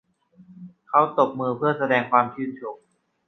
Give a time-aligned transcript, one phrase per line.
[0.87, 2.75] เขาตบมือเพื่อแสดงความชื่นชม